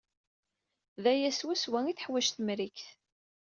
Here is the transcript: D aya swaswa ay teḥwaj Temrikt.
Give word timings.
D 1.03 1.05
aya 1.11 1.31
swaswa 1.37 1.79
ay 1.85 1.95
teḥwaj 1.95 2.25
Temrikt. 2.29 2.87